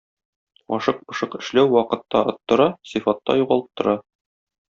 Ашык-пошык 0.77 1.35
эшләү 1.39 1.67
вакытта 1.75 2.23
оттыра, 2.33 2.67
сыйфатта 2.93 3.39
югалттыра. 3.43 3.97